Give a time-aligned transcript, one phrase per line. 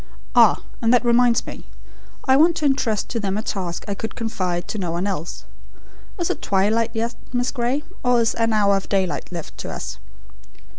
[0.33, 0.63] Ah!
[0.81, 1.67] and that reminds me:
[2.25, 5.45] I want to intrust to them a task I could confide to no one else.
[6.17, 9.99] Is it twilight yet, Miss Gray, or is an hour of daylight left to us?"